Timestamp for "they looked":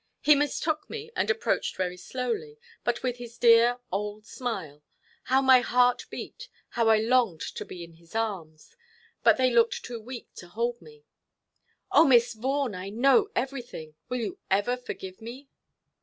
9.37-9.83